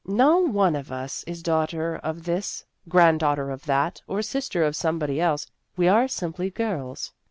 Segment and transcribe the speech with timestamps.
[0.07, 4.75] No one of us is daughter of this, grand daughter of that, or sister of
[4.75, 5.45] somebody else;
[5.77, 7.13] we are simply girls.